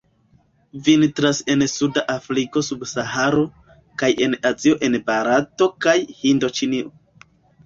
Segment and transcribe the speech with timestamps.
[0.85, 3.43] Vintras en suda Afriko sub Saharo,
[4.03, 6.91] kaj en Azio en Barato kaj Hindoĉinio.